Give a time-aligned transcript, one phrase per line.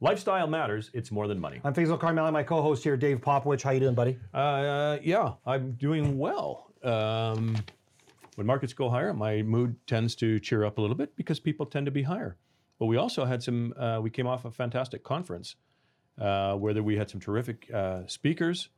[0.00, 0.90] Lifestyle matters.
[0.92, 1.60] It's more than money.
[1.64, 3.62] I'm Faisal Karmali, my co-host here, Dave Popowich.
[3.62, 4.18] How you doing, buddy?
[4.34, 6.70] Uh, yeah, I'm doing well.
[6.82, 7.56] Um,
[8.34, 11.64] when markets go higher, my mood tends to cheer up a little bit because people
[11.64, 12.36] tend to be higher.
[12.78, 13.72] But we also had some.
[13.74, 15.56] Uh, we came off a fantastic conference
[16.20, 18.68] uh, where we had some terrific uh, speakers,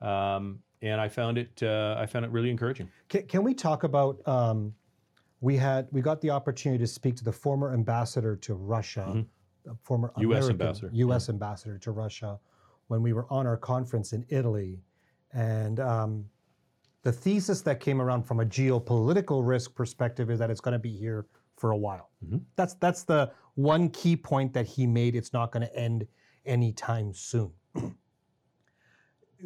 [0.00, 1.62] um, and I found it.
[1.62, 2.88] Uh, I found it really encouraging.
[3.10, 4.26] Can, can we talk about?
[4.26, 4.72] Um,
[5.42, 9.26] we had we got the opportunity to speak to the former ambassador to Russia, the
[9.82, 10.90] former US American ambassador.
[10.92, 11.28] U.S.
[11.28, 12.38] ambassador to Russia,
[12.88, 14.82] when we were on our conference in Italy,
[15.32, 16.24] and um,
[17.02, 20.78] the thesis that came around from a geopolitical risk perspective is that it's going to
[20.78, 22.10] be here for a while.
[22.56, 25.14] That's that's the one key point that he made.
[25.14, 26.06] It's not going to end
[26.44, 27.52] anytime soon.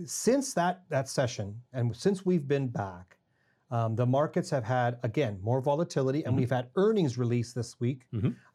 [0.04, 3.16] since that that session, and since we've been back,
[3.70, 8.06] um, the markets have had again more volatility, and we've had earnings release this week.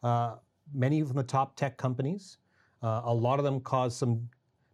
[0.02, 0.36] Uh,
[0.72, 2.38] many from the top tech companies,
[2.82, 4.28] uh, a lot of them caused some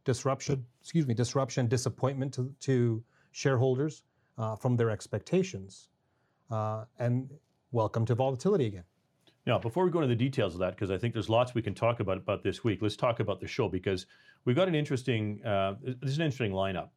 [0.05, 0.65] disruption.
[0.81, 4.03] Excuse me, disruption, disappointment to, to shareholders
[4.39, 5.89] uh, from their expectations,
[6.51, 7.31] uh, and
[7.73, 8.85] welcome to volatility again.
[9.47, 11.63] Now, before we go into the details of that, because I think there's lots we
[11.63, 14.07] can talk about about this week, let's talk about the show because
[14.45, 15.45] we've got an interesting.
[15.45, 16.89] Uh, this is an interesting lineup.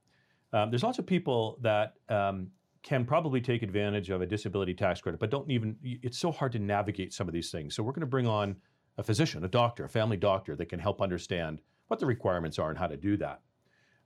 [0.52, 2.48] Um, there's lots of people that um,
[2.84, 5.76] can probably take advantage of a disability tax credit, but don't even.
[5.84, 7.76] It's so hard to navigate some of these things.
[7.76, 8.58] So we're going to bring on
[8.98, 12.70] a physician, a doctor, a family doctor that can help understand what the requirements are
[12.70, 13.42] and how to do that.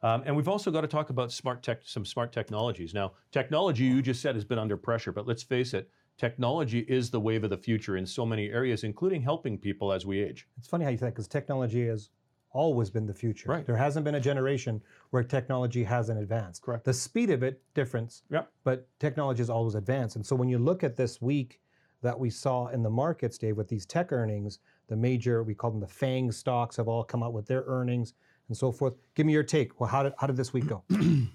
[0.03, 2.93] Um, and we've also got to talk about smart tech, some smart technologies.
[2.93, 7.09] Now, technology, you just said, has been under pressure, but let's face it, technology is
[7.09, 10.47] the wave of the future in so many areas, including helping people as we age.
[10.57, 12.09] It's funny how you say that because technology has
[12.51, 13.49] always been the future.
[13.49, 13.65] Right.
[13.65, 16.61] There hasn't been a generation where technology hasn't advanced.
[16.61, 16.85] Correct.
[16.85, 18.23] The speed of it, difference.
[18.29, 18.43] Yeah.
[18.63, 20.15] But technology has always advanced.
[20.15, 21.59] And so when you look at this week
[22.01, 25.71] that we saw in the markets, Dave, with these tech earnings, the major, we call
[25.71, 28.13] them the FANG stocks, have all come out with their earnings
[28.47, 28.93] and so forth.
[29.15, 29.79] Give me your take.
[29.79, 30.83] Well, how did, how did this week go?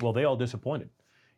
[0.00, 0.90] Well, they all disappointed.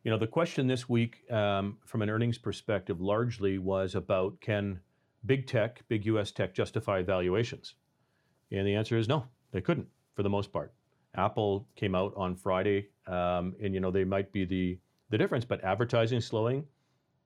[0.03, 4.79] You know, the question this week, um, from an earnings perspective, largely was about can
[5.25, 7.75] big tech, big US tech, justify valuations?
[8.51, 10.73] And the answer is no, they couldn't for the most part.
[11.15, 14.77] Apple came out on Friday, um, and you know they might be the
[15.09, 16.65] the difference, but advertising slowing.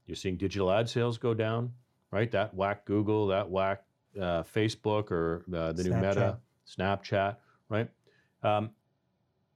[0.05, 1.71] You're seeing digital ad sales go down,
[2.13, 2.31] right?
[2.31, 3.83] That whack Google, that whack
[4.15, 6.37] uh, Facebook or uh, the new Meta,
[6.67, 7.37] Snapchat,
[7.69, 7.89] right?
[8.43, 8.69] Um,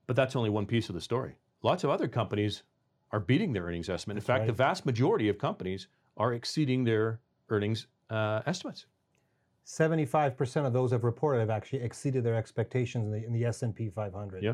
[0.08, 1.36] but that's only one piece of the story.
[1.62, 2.64] Lots of other companies
[3.12, 4.18] are beating their earnings estimate.
[4.18, 7.20] In fact, the vast majority of companies are exceeding their
[7.50, 8.88] earnings uh, estimates.
[9.66, 13.90] 75% of those have reported have actually exceeded their expectations in the, in the S&P
[13.90, 14.42] 500.
[14.42, 14.54] Yeah.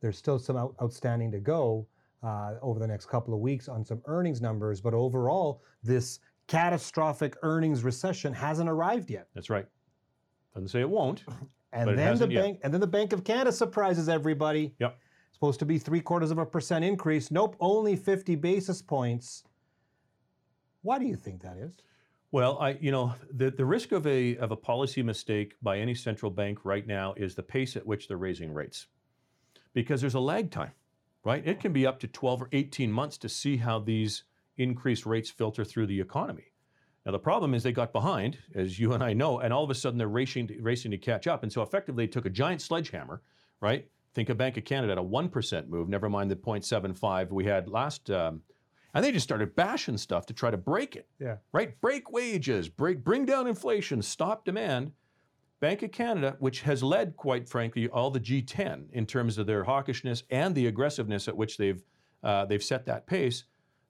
[0.00, 1.86] There's still some out, outstanding to go
[2.22, 7.36] uh, over the next couple of weeks on some earnings numbers, but overall, this catastrophic
[7.42, 9.28] earnings recession hasn't arrived yet.
[9.34, 9.66] That's right.
[10.54, 11.22] Doesn't say it won't.
[11.70, 12.42] And then the hasn't yet.
[12.42, 14.74] bank, and then the Bank of Canada surprises everybody.
[14.78, 14.98] Yep.
[15.32, 17.30] Supposed to be three quarters of a percent increase.
[17.30, 19.44] Nope, only 50 basis points.
[20.80, 21.72] Why do you think that is?
[22.30, 25.94] Well, I, you know, the, the risk of a, of a policy mistake by any
[25.94, 28.86] central bank right now is the pace at which they're raising rates.
[29.74, 30.72] Because there's a lag time,
[31.22, 31.46] right?
[31.46, 34.24] It can be up to 12 or 18 months to see how these
[34.58, 36.52] increased rates filter through the economy.
[37.06, 39.70] Now, the problem is they got behind, as you and I know, and all of
[39.70, 41.42] a sudden they're racing to, racing to catch up.
[41.42, 43.22] And so effectively they took a giant sledgehammer,
[43.60, 43.88] right?
[44.14, 47.68] Think of Bank of Canada at a 1% move, never mind the 0.75 we had
[47.68, 48.10] last.
[48.10, 48.42] Um,
[48.94, 51.36] and they just started bashing stuff to try to break it Yeah.
[51.52, 51.78] right?
[51.80, 54.92] Break wages, break, bring down inflation, stop demand.
[55.60, 59.64] Bank of Canada, which has led, quite frankly, all the G10 in terms of their
[59.64, 61.82] hawkishness and the aggressiveness at which they've
[62.22, 63.44] uh, they've set that pace,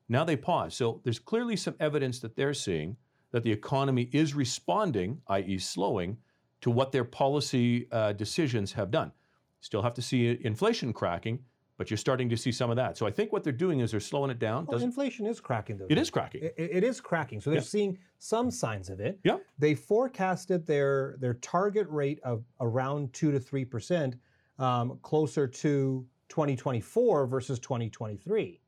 [0.08, 0.74] now they pause.
[0.74, 2.96] So there's clearly some evidence that they're seeing
[3.30, 6.16] that the economy is responding, i.e., slowing,
[6.62, 9.12] to what their policy uh, decisions have done.
[9.60, 11.40] Still have to see inflation cracking,
[11.76, 12.96] but you're starting to see some of that.
[12.96, 14.64] So I think what they're doing is they're slowing it down.
[14.66, 15.86] Well, Doesn't- inflation is cracking, though.
[15.90, 16.44] it is cracking.
[16.44, 17.40] It, it is cracking.
[17.40, 17.64] So they're Yeah.
[17.64, 19.20] seeing some signs of it.
[19.24, 19.36] Yeah.
[19.58, 24.16] They forecasted their their target rate of around two to three percent,
[24.58, 28.60] um, closer to 2024 versus 2023.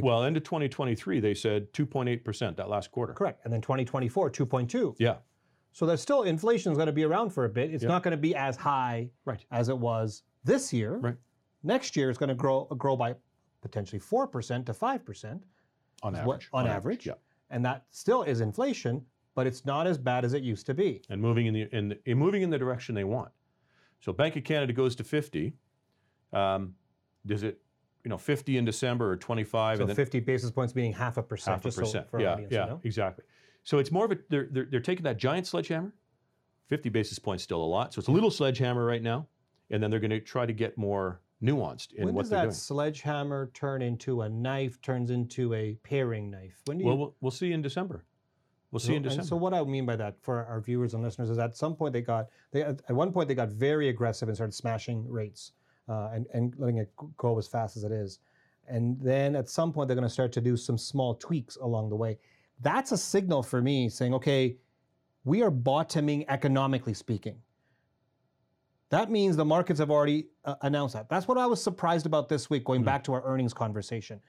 [0.00, 3.12] Well, into 2023, they said 2.8% that last quarter.
[3.12, 3.40] Correct.
[3.44, 4.96] And then 2024, 2.2.
[4.98, 5.16] Yeah,
[5.72, 7.72] So there's still inflation is going to be around for a bit.
[7.74, 7.88] It's Yeah.
[7.90, 9.44] not going to be as high right.
[9.50, 10.96] as it was this year.
[10.96, 11.16] Right.
[11.62, 13.14] Next year is going to grow grow by
[13.60, 15.44] potentially four percent to five percent
[16.02, 16.48] On what- average.
[16.52, 17.06] on average.
[17.06, 17.14] Yeah.
[17.50, 19.04] and that still is inflation,
[19.34, 21.02] but it's not as bad as it used to be.
[21.10, 23.30] And moving in the in, the, in moving in the direction they want.
[24.00, 25.52] So Bank of Canada goes to 50.
[26.32, 26.74] Um,
[27.26, 27.60] does it,
[28.04, 31.16] you know, 50 in December or 25 So and then 50 basis points being half
[31.16, 31.56] a percent.
[31.56, 32.10] half a so percent?
[32.10, 33.24] for yeah, yeah, exactly.
[33.62, 35.92] So it's more of a they're, they're they're taking that giant sledgehammer,
[36.68, 37.94] 50 basis points still a lot.
[37.94, 39.28] So it's a little sledgehammer right now.
[39.70, 42.40] And then they're going to try to get more nuanced in when what they're doing.
[42.40, 46.60] When does that sledgehammer turn into a knife, turns into a paring knife?
[46.66, 48.04] When do you Well, well, we'll see in December.
[48.70, 49.26] We'll see in And December.
[49.26, 51.92] So what I mean by that for our viewers and listeners is at some point
[51.92, 55.52] they got they at one point they got very aggressive and started smashing rates
[55.88, 58.20] uh, and and letting it go as fast as it is,
[58.68, 61.88] and then at some point they're going to start to do some small tweaks along
[61.90, 62.18] the way.
[62.60, 64.56] That's a signal for me saying, okay,
[65.24, 67.36] we are bottoming economically speaking.
[68.90, 71.08] That means the markets have already uh, announced that.
[71.08, 72.86] That's what I was surprised about this week, going Mm.
[72.86, 74.20] back to our earnings conversation.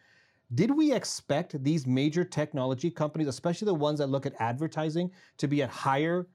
[0.56, 5.48] Did we expect these major technology companies, especially the ones that look at advertising, to
[5.48, 6.28] be at higher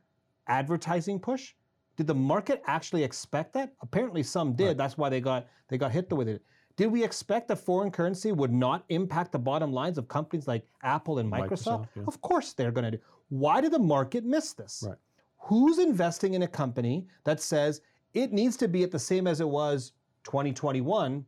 [0.47, 1.55] advertising push?
[1.99, 3.73] Did the market actually expect that?
[3.83, 4.67] Apparently some did.
[4.69, 4.77] Right.
[4.77, 6.43] That's why they got they got hit with it.
[6.77, 10.65] Did we expect that foreign currency would not impact the bottom lines of companies like
[10.85, 11.49] Apple and Microsoft?
[11.51, 12.03] Microsoft, yeah.
[12.07, 13.03] Of course they're going to do.
[13.31, 14.85] Why did the market miss this?
[14.87, 14.97] Right.
[15.39, 17.81] Who's investing in a company that says
[18.15, 19.91] it needs to be at the same as it was
[20.23, 21.25] 2021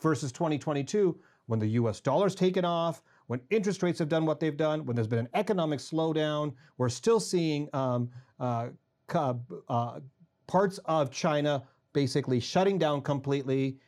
[0.00, 1.14] versus 2022
[1.44, 4.96] when the US dollar's taken off, when interest rates have done what they've done, when
[4.96, 8.08] there's been an economic slowdown, we're still seeing um,
[8.40, 8.68] uh,
[9.14, 10.00] uh,
[10.46, 11.62] parts of China
[11.92, 13.78] basically shutting down completely.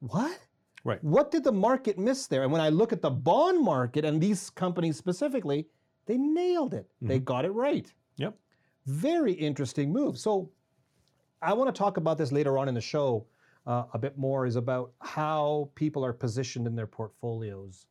[0.00, 0.38] What?
[0.84, 1.02] Right.
[1.04, 2.44] What did the market miss there?
[2.44, 5.66] And when I look at the bond market and these companies specifically,
[6.06, 6.88] they nailed it.
[7.02, 7.92] They got it right.
[8.16, 8.34] Yep.
[8.86, 10.16] Very interesting move.
[10.18, 10.50] So
[11.42, 13.26] I want to talk about this later on in the show
[13.66, 17.86] uh, a bit more is about how people are positioned in their portfolios,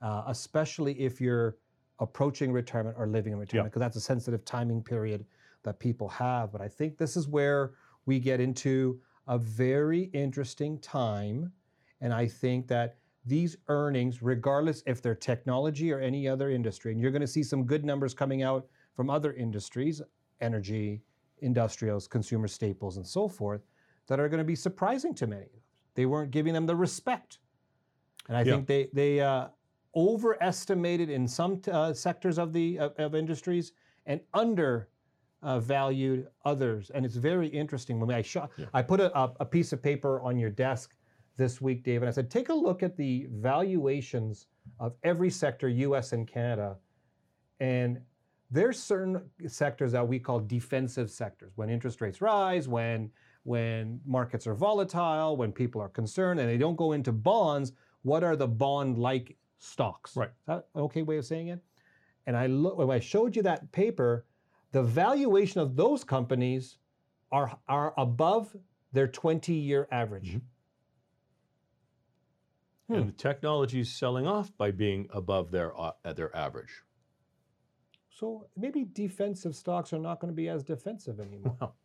[0.00, 1.56] uh, especially if you're
[2.00, 5.24] approaching retirement or living in retirement, because that's a sensitive timing period
[5.62, 6.52] that people have.
[6.52, 7.72] But I think this is where
[8.06, 11.52] we get into a very interesting time.
[12.00, 17.00] And I think that these earnings, regardless if they're technology or any other industry, and
[17.00, 20.02] you're going to see some good numbers coming out from other industries,
[20.40, 21.02] energy,
[21.38, 23.62] industrials, consumer staples, and so forth,
[24.08, 25.62] that are going to be surprising to many.
[25.94, 27.38] They weren't giving them the respect,
[28.26, 28.54] and I Yeah.
[28.54, 29.48] think they they uh,
[29.94, 33.72] overestimated in some uh, sectors of the of, of industries
[34.06, 34.88] and under.
[35.42, 37.98] Uh, valued others, and it's very interesting.
[37.98, 40.94] When I shot, I put a, a, a piece of paper on your desk
[41.36, 44.46] this week, Dave, and I said, take a look at the valuations
[44.78, 46.12] of every sector, U.S.
[46.12, 46.76] and Canada,
[47.58, 48.00] and
[48.52, 51.52] there's certain sectors that we call defensive sectors.
[51.56, 53.10] When interest rates rise, when
[53.44, 57.72] when markets are volatile, when people are concerned and they don't go into bonds,
[58.02, 60.16] what are the bond-like stocks?
[60.16, 60.28] Right.
[60.28, 61.60] Is that an okay way of saying it?
[62.26, 64.26] And I look when I showed you that paper,
[64.72, 66.78] the valuation of those companies
[67.30, 68.54] are are above
[68.92, 70.34] their 20-year average.
[70.34, 70.40] Mhm.
[72.88, 72.94] Hmm.
[72.94, 76.82] And the technology is selling off by being above their uh, their average.
[78.10, 81.56] So maybe defensive stocks are not going to be as defensive anymore.
[81.60, 81.76] Well,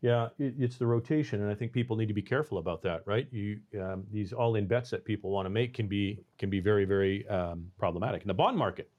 [0.00, 3.02] yeah, it, it's the rotation, and I think people need to be careful about that,
[3.06, 3.26] right?
[3.32, 6.84] You um, these all-in bets that people want to make can be can be very
[6.84, 8.22] very um, problematic.
[8.22, 8.90] And the bond market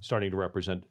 [0.00, 0.84] starting to represent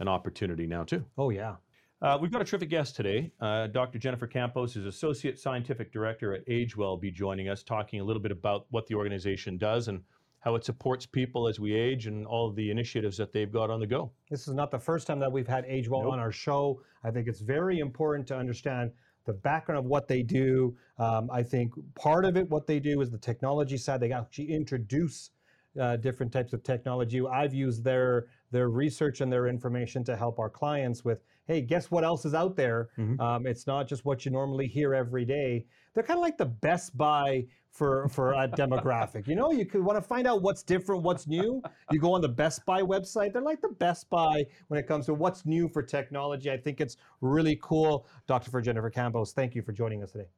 [0.00, 1.04] an opportunity now too.
[1.18, 1.54] oh yeah.
[2.02, 3.30] Uh, we've got a terrific guest today.
[3.40, 3.98] Uh, Dr.
[3.98, 8.32] Jennifer Campos is Associate Scientific Director at AgeWell, be joining us, talking a little bit
[8.32, 10.00] about what the organization does and
[10.38, 13.68] how it supports people as we age and all of the initiatives that they've got
[13.68, 14.10] on the go.
[14.30, 16.12] This is not the first time that we've had AgeWell Nope.
[16.14, 16.80] on our show.
[17.04, 18.92] I think it's very important to understand
[19.26, 20.74] the background of what they do.
[20.98, 24.00] Um, I think part of it, what they do, is the technology side.
[24.00, 25.32] They actually introduce
[25.78, 27.20] uh, different types of technology.
[27.24, 31.88] I've used their their research and their information to help our clients with, hey, guess
[31.90, 32.88] what else is out there?
[32.98, 33.20] Mhm.
[33.20, 35.66] Um, it's not just what you normally hear every day.
[35.94, 39.28] They're kind of like the Best Buy for for a demographic.
[39.28, 41.62] You know, you could want to find out what's different, what's new.
[41.92, 43.32] You go on the Best Buy website.
[43.32, 46.50] They're like the Best Buy when it comes to what's new for technology.
[46.50, 48.08] I think it's really cool.
[48.26, 48.50] Dr.
[48.50, 50.28] For Jennifer Campos, thank you for joining us today.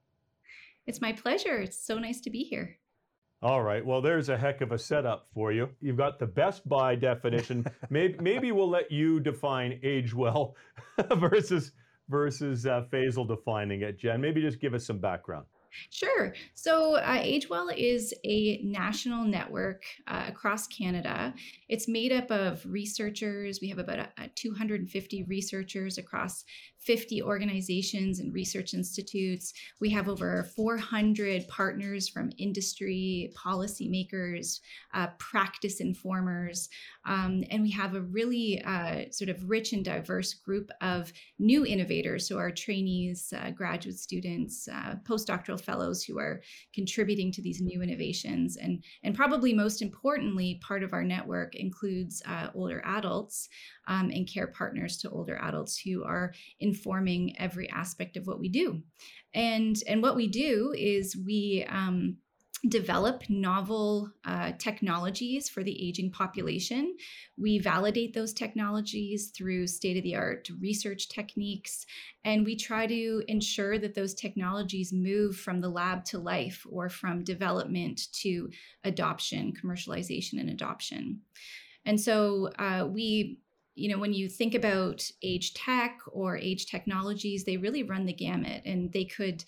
[0.87, 1.59] It's my pleasure.
[1.59, 2.79] It's so nice to be here.
[3.43, 3.85] All right.
[3.85, 5.69] Well, there's a heck of a setup for you.
[5.81, 7.67] You've got the Best Buy definition.
[7.91, 10.55] maybe, maybe we'll let you define age well
[11.17, 11.73] versus
[12.09, 13.99] versus uh, Faisal defining it.
[13.99, 15.47] Jen, maybe just give us some background.
[15.91, 16.35] Sure.
[16.55, 21.35] So, uh, AgeWell is a national network uh, across Canada.
[21.69, 23.61] It's made up of researchers.
[23.61, 26.45] We have about uh, 250 researchers across
[26.83, 29.53] 50 organizations and research institutes.
[29.81, 34.61] We have over 400 partners from industry, policymakers,
[34.93, 36.69] uh, practice informers.
[37.05, 41.67] Um, and we have a really uh, sort of rich and diverse group of new
[41.67, 42.29] innovators.
[42.29, 46.43] So, our trainees, uh, graduate students, uh, postdoctoral fellows who are
[46.75, 48.57] contributing to these new innovations.
[48.57, 53.49] And, and probably most importantly, part of our network includes uh, older adults
[53.89, 58.49] um, and care partners to older adults who are informing every aspect of what we
[58.49, 58.83] do.
[59.35, 62.19] And, and what we do is we um,
[62.69, 66.97] develop novel uh, technologies for the aging population.
[67.37, 71.87] We validate those technologies through state of the art research techniques,
[72.25, 76.89] and we try to ensure that those technologies move from the lab to life or
[76.89, 78.51] from development to
[78.85, 81.21] adoption, commercialization, and adoption.
[81.85, 83.39] And so uh, we
[83.75, 88.13] you know, when you think about age tech or age technologies, they really run the
[88.13, 89.45] gamut and they could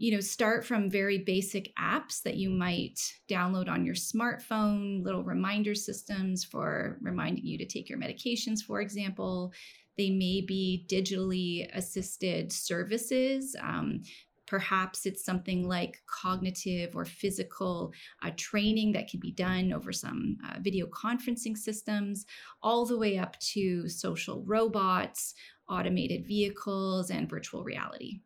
[0.00, 5.22] you know start from very basic apps that you might download on your smartphone little
[5.22, 9.52] reminder systems for reminding you to take your medications for example
[9.98, 14.00] they may be digitally assisted services um,
[14.50, 17.92] Perhaps it's something like cognitive or physical
[18.24, 22.26] uh, training that can be done over some uh, video conferencing systems,
[22.60, 25.34] all the way up to social robots,
[25.68, 28.22] automated vehicles, and virtual reality.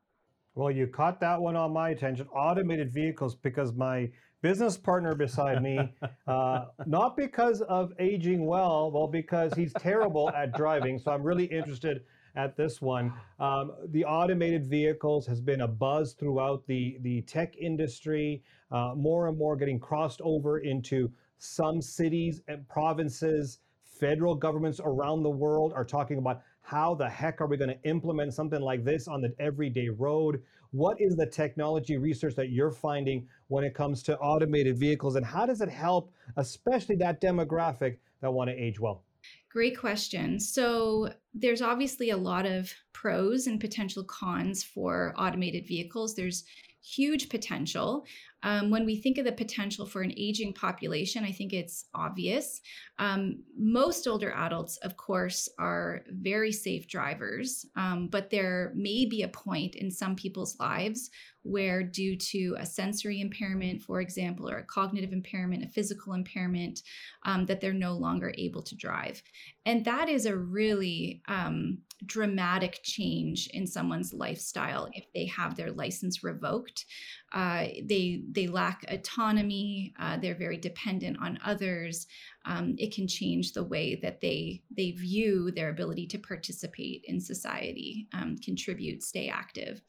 [0.56, 4.08] Well, you caught that one on my attention automated vehicles because my
[4.40, 5.92] business partner beside me,
[6.28, 10.98] uh, not because of aging well, well, because he's terrible at driving.
[10.98, 12.04] So I'm really interested
[12.36, 13.12] at this one.
[13.40, 19.26] Um, the automated vehicles has been a buzz throughout the, the tech industry, uh, more
[19.26, 23.58] and more getting crossed over into some cities and provinces.
[23.82, 27.88] Federal governments around the world are talking about how the heck are we going to
[27.88, 30.42] implement something like this on the everyday road?
[30.70, 35.24] What is the technology research that you're finding when it comes to automated vehicles, and
[35.24, 39.04] how does it help, especially that demographic that want to age well?
[39.50, 40.40] Great question.
[40.40, 46.14] So, there's obviously a lot of pros and potential cons for automated vehicles.
[46.14, 46.44] There's
[46.82, 48.06] huge potential.
[48.44, 52.60] Um, when we think of the potential for an aging population, I think it's obvious.
[52.98, 59.22] Um, most older adults, of course, are very safe drivers, um, but there may be
[59.22, 61.10] a point in some people's lives
[61.42, 66.80] where, due to a sensory impairment, for example, or a cognitive impairment, a physical impairment,
[67.24, 69.22] um, that they're no longer able to drive.
[69.66, 75.70] And that is a really um, dramatic change in someone's lifestyle if they have their
[75.70, 76.86] license revoked.
[77.34, 79.92] Uh, they they lack autonomy.
[79.98, 82.06] Uh, they're very dependent on others.
[82.46, 87.20] Um, it can change the way that they they view their ability to participate in
[87.20, 89.82] society, um, contribute, stay active.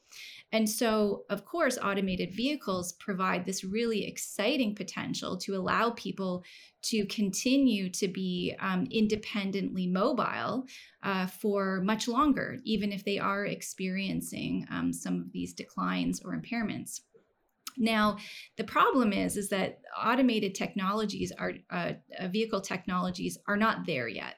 [0.50, 6.44] And so, of course, automated vehicles provide this really exciting potential to allow people
[6.82, 10.66] to continue to be um, independently mobile
[11.02, 16.40] uh, for much longer, even if they are experiencing um, some of these declines or
[16.40, 17.00] impairments.
[17.78, 18.18] Now,
[18.56, 24.08] the problem is is that automated technologies are uh, uh, vehicle technologies are not there
[24.08, 24.36] yet.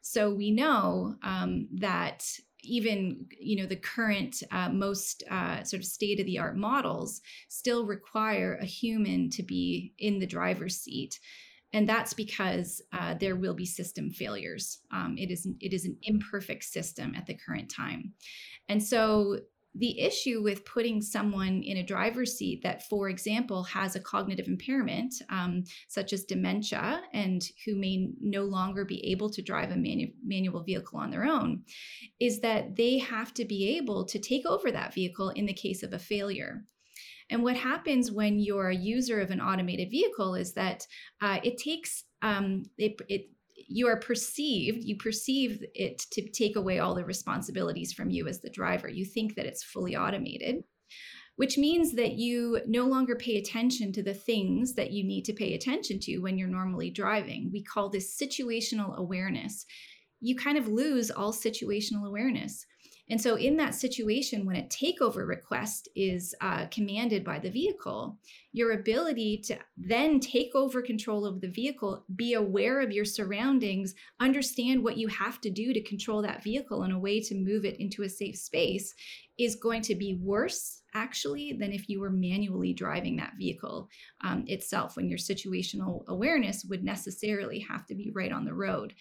[0.00, 2.26] So we know um, that
[2.64, 7.20] even you know the current uh, most uh, sort of state of the art models
[7.48, 11.18] still require a human to be in the driver's seat
[11.72, 14.80] and that's because uh, there will be system failures.
[14.90, 18.12] Um, it is it is an imperfect system at the current time,
[18.68, 19.38] and so
[19.74, 24.46] the issue with putting someone in a driver's seat that, for example, has a cognitive
[24.46, 29.76] impairment, um, such as dementia, and who may no longer be able to drive a
[29.76, 31.62] manu- manual vehicle on their own,
[32.20, 35.82] is that they have to be able to take over that vehicle in the case
[35.82, 36.64] of a failure.
[37.30, 40.86] And what happens when you're a user of an automated vehicle is that
[41.22, 43.30] uh, it takes um, it, it
[43.68, 48.40] you are perceived, you perceive it to take away all the responsibilities from you as
[48.40, 48.88] the driver.
[48.88, 50.64] You think that it's fully automated,
[51.36, 55.32] which means that you no longer pay attention to the things that you need to
[55.32, 57.50] pay attention to when you're normally driving.
[57.52, 59.64] We call this situational awareness.
[60.20, 62.64] You kind of lose all situational awareness.
[63.12, 68.16] And so, in that situation, when a takeover request is uh, commanded by the vehicle,
[68.54, 73.94] your ability to then take over control of the vehicle, be aware of your surroundings,
[74.18, 77.66] understand what you have to do to control that vehicle in a way to move
[77.66, 78.94] it into a safe space
[79.36, 83.90] is going to be worse actually than if you were manually driving that vehicle
[84.22, 88.94] um, itself when your situational awareness would necessarily have to be right on the road.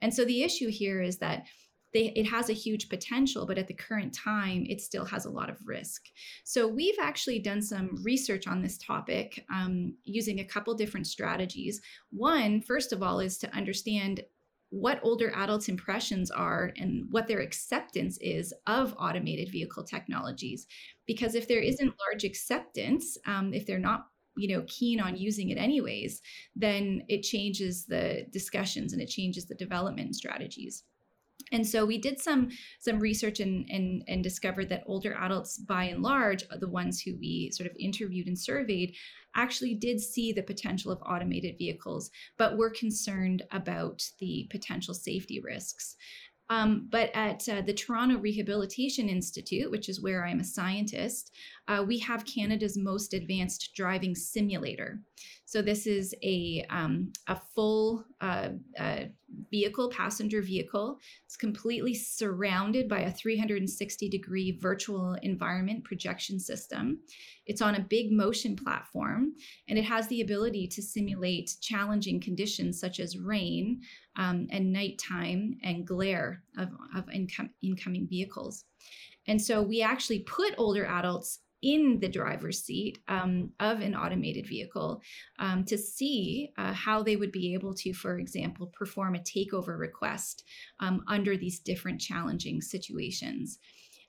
[0.00, 1.44] And so the issue here is that
[1.92, 5.30] they, it has a huge potential, but at the current time, it still has a
[5.30, 6.06] lot of risk.
[6.44, 11.80] So we've actually done some research on this topic um, using a couple different strategies.
[12.10, 14.22] One, first of all, is to understand
[14.70, 20.66] what older adults' impressions are and what their acceptance is of automated vehicle technologies.
[21.06, 24.06] Because if there isn't large acceptance, um, if they're not
[24.36, 26.22] you know keen on using it anyways
[26.54, 30.84] then it changes the discussions and it changes the development strategies
[31.52, 35.84] and so we did some some research and, and and discovered that older adults by
[35.84, 38.94] and large the ones who we sort of interviewed and surveyed
[39.36, 45.40] actually did see the potential of automated vehicles but were concerned about the potential safety
[45.40, 45.96] risks
[46.50, 51.32] um, but at uh, the Toronto Rehabilitation Institute, which is where I'm a scientist,
[51.68, 55.00] uh, we have Canada's most advanced driving simulator.
[55.44, 59.04] So this is a um, a full uh, uh
[59.50, 60.98] vehicle, passenger vehicle.
[61.26, 67.00] It's completely surrounded by a 360 degree virtual environment projection system.
[67.46, 69.32] It's on a big motion platform,
[69.68, 73.80] and it has the ability to simulate challenging conditions such as rain
[74.16, 78.64] um, and nighttime and glare of, of incom- incoming vehicles.
[79.26, 84.46] And so we actually put older adults in the driver's seat um, of an automated
[84.46, 85.00] vehicle
[85.38, 89.78] um, to see uh, how they would be able to, for example, perform a takeover
[89.78, 90.44] request
[90.80, 93.58] um, under these different challenging situations.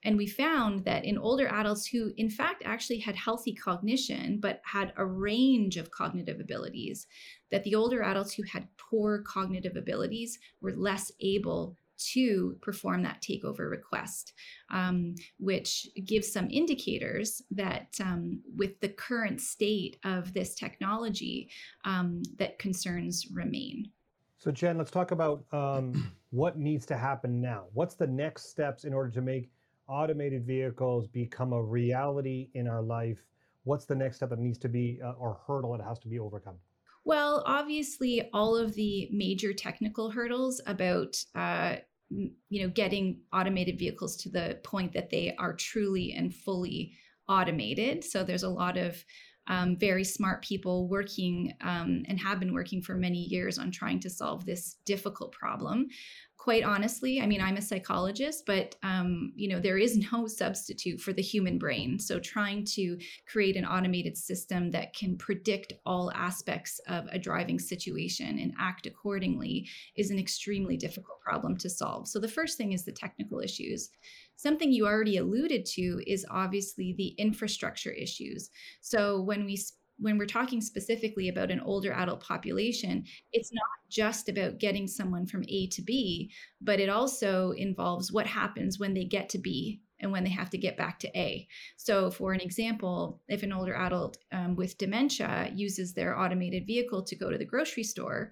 [0.03, 4.61] And we found that in older adults who, in fact, actually had healthy cognition, but
[4.63, 7.05] had a range of cognitive abilities,
[7.51, 11.75] that the older adults who had poor cognitive abilities were less able
[12.13, 14.33] to perform that takeover request,
[14.71, 21.49] um, which gives some indicators that um, with the current state of this technology,
[21.85, 23.89] um, that concerns remain.
[24.37, 27.65] So, Jen, let's talk about um, what needs to happen now.
[27.73, 29.51] What's the next steps in order to make
[29.87, 33.19] automated vehicles become a reality in our life?
[33.63, 36.17] What's the next step that needs to be, uh, or hurdle that has to be
[36.17, 36.55] overcome?
[37.03, 41.77] Well, obviously, all of the major technical hurdles about uh,
[42.49, 46.93] you know getting automated vehicles to the point that they are truly and fully
[47.29, 48.03] automated.
[48.03, 49.03] So there's a lot of
[49.47, 53.99] um, very smart people working um, and have been working for many years on trying
[54.01, 55.87] to solve this difficult problem
[56.41, 60.99] quite honestly, I mean, I'm a psychologist, but um, you know, there is no substitute
[60.99, 61.99] for the human brain.
[61.99, 67.59] So trying to create an automated system that can predict all aspects of a driving
[67.59, 72.07] situation and act accordingly is an extremely difficult problem to solve.
[72.07, 73.91] So the first thing is the technical issues.
[74.35, 78.49] Something you already alluded to is obviously the infrastructure issues.
[78.81, 79.59] So when we
[80.01, 85.25] when we're talking specifically about an older adult population, it's not just about getting someone
[85.25, 89.81] from A to B, but it also involves what happens when they get to B
[89.99, 91.47] and when they have to get back to A.
[91.77, 97.03] So, for an example, if an older adult um, with dementia uses their automated vehicle
[97.03, 98.31] to go to the grocery store,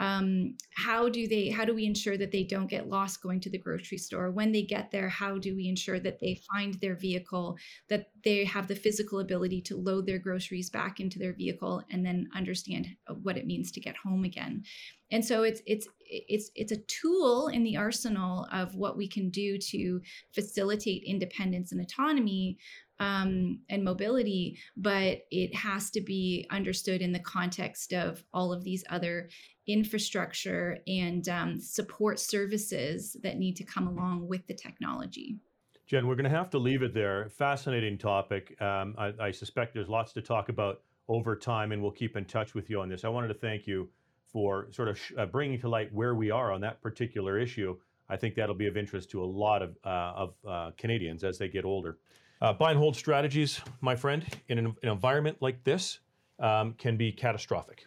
[0.00, 3.50] um, how do they how do we ensure that they don't get lost going to
[3.50, 4.30] the grocery store?
[4.30, 7.58] When they get there how do we ensure that they find their vehicle
[7.90, 12.04] that they have the physical ability to load their groceries back into their vehicle and
[12.04, 12.88] then understand
[13.22, 14.64] what it means to get home again?
[15.12, 19.28] And so it's it's it's it's a tool in the arsenal of what we can
[19.28, 20.00] do to
[20.32, 22.58] facilitate independence and autonomy
[23.00, 28.62] um, and mobility, but it has to be understood in the context of all of
[28.62, 29.30] these other
[29.66, 35.38] infrastructure and um, support services that need to come along with the technology.
[35.86, 37.30] Jen, we're going to have to leave it there.
[37.30, 38.60] Fascinating topic.
[38.60, 42.24] Um, I, I, suspect there's lots to talk about over time, and we'll keep in
[42.24, 43.04] touch with you on this.
[43.04, 43.88] I wanted to thank you
[44.32, 47.76] for sort of sh- uh, bringing to light where we are on that particular issue.
[48.08, 51.38] I think that'll be of interest to a lot of, uh, of uh, Canadians as
[51.38, 51.98] they get older.
[52.42, 56.00] Uh, buy and hold strategies, my friend, in an, an environment like this
[56.38, 57.84] um, can be catastrophic.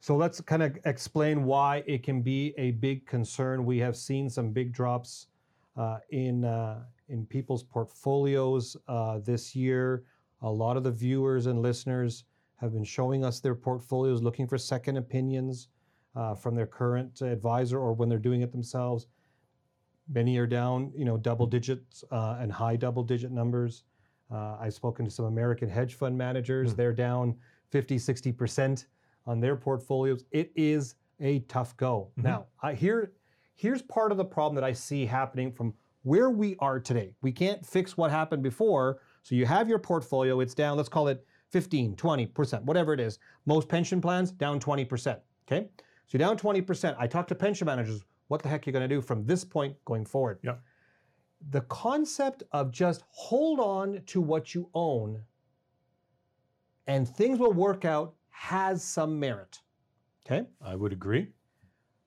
[0.00, 3.64] So let's kind of explain why it can be a big concern.
[3.64, 5.28] We have seen some big drops
[5.78, 10.04] uh, in uh, in people's portfolios uh, this year.
[10.42, 12.24] A lot of the viewers and listeners
[12.56, 15.68] have been showing us their portfolios, looking for second opinions
[16.14, 19.06] uh, from their current advisor or when they're doing it themselves.
[20.12, 23.84] Many are down, you know, double digits uh, and high double digit numbers.
[24.30, 26.72] Uh, I've spoken to some American hedge fund managers.
[26.72, 26.76] Mm.
[26.76, 27.36] They're down
[27.70, 28.86] 50, 60 percent
[29.26, 30.24] on their portfolios.
[30.30, 32.10] It is a tough go.
[32.12, 32.28] Mm-hmm.
[32.28, 33.12] Now, I here
[33.54, 37.14] here's part of the problem that I see happening from where we are today.
[37.22, 39.00] We can't fix what happened before.
[39.22, 43.18] So you have your portfolio, it's down, let's call it 15, 20%, whatever it is.
[43.46, 45.18] Most pension plans down 20%.
[45.48, 45.68] Okay?
[45.78, 46.94] So you're down 20%.
[46.98, 48.02] I talk to pension managers.
[48.28, 50.38] what the heck are you're going to do from this point going forward.
[50.42, 50.56] Yeah.
[51.50, 55.22] The concept of just hold on to what you own
[56.86, 59.60] and things will work out has some merit.
[60.26, 60.46] Okay?
[60.62, 61.28] I would agree.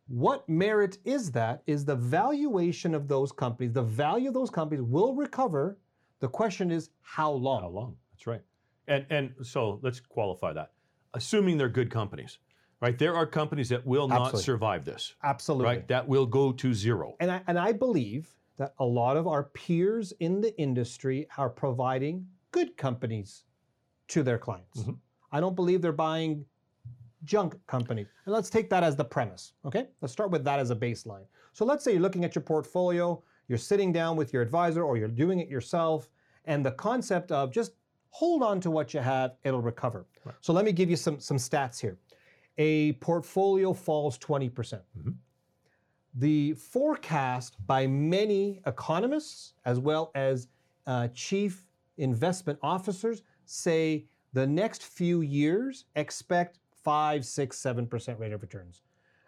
[0.07, 1.63] What merit is that?
[1.67, 5.77] Is the valuation of those companies, the value of those companies will recover.
[6.19, 7.61] The question is how long?
[7.61, 7.95] How long?
[8.13, 8.41] That's right.
[8.87, 10.71] And and so let's qualify that.
[11.13, 12.39] Assuming they're good companies,
[12.81, 12.97] right?
[12.97, 14.43] There are companies that will not Absolutely.
[14.43, 15.65] survive this, Absolutely.
[15.65, 15.87] right?
[15.87, 17.15] That will go to zero.
[17.19, 21.49] And I, and I believe that a lot of our peers in the industry are
[21.49, 23.43] providing good companies
[24.09, 24.83] to their clients.
[24.83, 24.97] Mhm.
[25.31, 26.45] I don't believe they're buying
[27.23, 28.07] junk companies.
[28.25, 29.89] And let's take that as the premise, okay?
[30.01, 31.25] Let's start with that as a baseline.
[31.53, 34.97] So let's say you're looking at your portfolio, you're sitting down with your advisor or
[34.97, 36.09] you're doing it yourself,
[36.45, 37.73] and the concept of just
[38.09, 40.05] hold on to what you have, it'll recover.
[40.23, 40.35] Right.
[40.41, 41.97] So let me give you some, some stats here.
[42.57, 44.81] A portfolio falls 20%.
[44.97, 45.15] Mhm.
[46.19, 50.47] The forecast by many economists, as well as
[50.87, 58.33] uh, chief investment officers, say the next few years expect five, six, seven percent rate
[58.33, 58.81] of returns,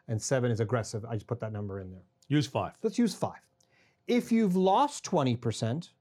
[0.08, 1.06] and seven is aggressive.
[1.06, 2.02] I just put that number in there.
[2.28, 2.74] Use five.
[2.82, 3.40] Let's use five.
[4.08, 5.92] If you've lost twenty percent,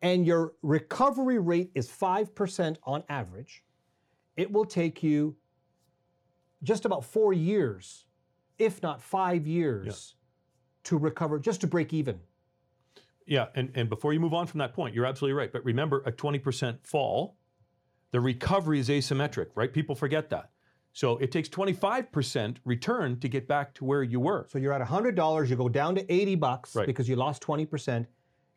[0.00, 3.64] and your recovery rate is five percent on average,
[4.36, 5.34] it will take you
[6.62, 8.04] just about four years,
[8.60, 10.14] if not five years,
[10.84, 12.18] to recover, just to break even.
[13.26, 15.52] Yeah, and, and before you move on from that point, you're absolutely right.
[15.52, 17.36] But remember, a 20% fall,
[18.10, 19.72] the recovery is asymmetric, right?
[19.72, 20.50] People forget that.
[20.92, 24.46] So it takes 25% return to get back to where you were.
[24.50, 26.86] So you're at $100, you go down to 80 bucks Right.
[26.86, 28.06] because you lost 20%.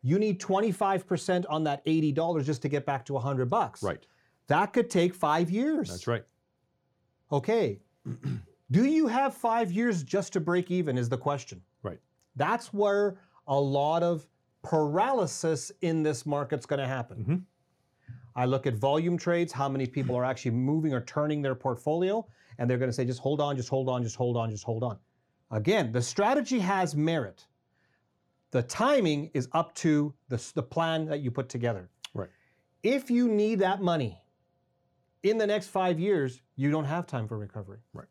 [0.02, 3.82] You need 25% on that $80 just to get back to 100 bucks.
[3.82, 4.04] Right.
[4.48, 5.88] That could take 5 years.
[5.88, 6.24] That's right.
[7.30, 7.80] Okay.
[8.70, 11.62] Do you have 5 years just to break even is the question.
[12.36, 13.16] That's where
[13.46, 14.26] a lot of
[14.62, 17.24] paralysis in this market's going to happen.
[17.24, 17.42] Mhm.
[18.36, 22.26] I look at volume trades, how many people are actually moving or turning their portfolio,
[22.58, 24.64] and they're going to say, just hold on, just hold on, just hold on, just
[24.64, 24.98] hold on.
[25.50, 27.46] Again, the strategy has merit.
[28.50, 31.90] The timing is up to the, the plan that you put together.
[32.12, 32.30] Right.
[32.82, 34.20] If you need that money
[35.22, 37.78] in the next five years, you don't have time for recovery.
[37.92, 38.06] Right.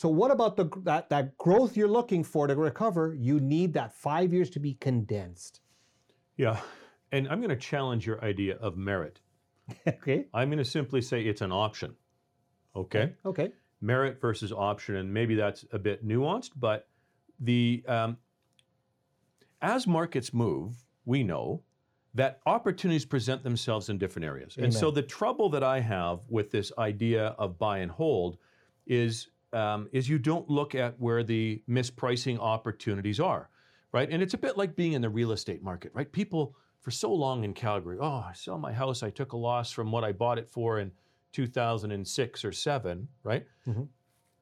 [0.00, 3.12] So what about the that, that growth you're looking for to recover?
[3.12, 5.60] You need that five years to be condensed.
[6.38, 6.58] Yeah.
[7.12, 9.20] And I'm going to challenge your idea of merit.
[9.86, 10.24] okay.
[10.32, 11.94] I'm going to simply say it's an option.
[12.74, 13.12] Okay.
[13.26, 13.52] Okay.
[13.82, 16.88] merit versus option, and maybe that's a bit nuanced, but
[17.38, 18.16] the um,
[19.60, 21.62] as markets move, we know
[22.14, 24.56] that opportunities present themselves in different areas.
[24.56, 28.38] And so the trouble that I have with this idea of buy and hold
[28.86, 33.48] is um, is you don't look at where the mispricing opportunities are,
[33.92, 34.08] right?
[34.10, 36.10] And it's a bit like being in the real estate market, right?
[36.10, 39.70] People for so long in Calgary, oh, I sell my house, I took a loss
[39.70, 40.92] from what I bought it for in
[41.32, 43.46] 2006 or seven, right?
[43.66, 43.88] Mhm.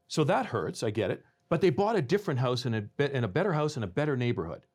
[0.06, 0.82] So that hurts.
[0.82, 1.24] I get it.
[1.48, 3.86] But they bought a different house in a be- in a better house in a
[3.86, 4.66] better neighborhood.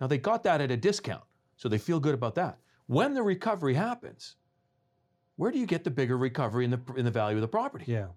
[0.00, 1.24] Now they got that at a discount,
[1.56, 2.58] so they feel good about that.
[2.86, 4.36] When the recovery happens,
[5.36, 7.84] where do you get the bigger recovery in the in the value of the property?
[7.88, 8.08] Yeah.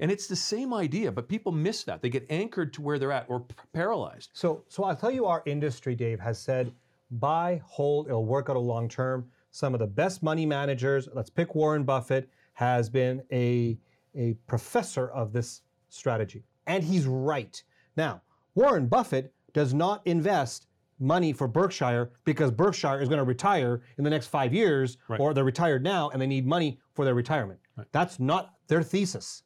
[0.00, 2.00] And it's the same idea, but people miss that.
[2.02, 4.30] They get anchored to where they're at or p- paralyzed.
[4.32, 6.72] So, so I'll tell you, our industry, Dave, has said
[7.10, 9.28] buy, hold, it'll work out a long term.
[9.50, 13.78] Some of the best money managers, let's pick Warren Buffett, has been a,
[14.14, 16.42] a professor of this strategy.
[16.66, 17.62] And he's right.
[17.96, 18.22] Now,
[18.54, 20.66] Warren Buffett does not invest
[20.98, 25.20] money for Berkshire because Berkshire is going to retire in the next five years, Right.
[25.20, 27.60] or they're retired now and they need money for their retirement.
[27.92, 29.42] That's not their thesis.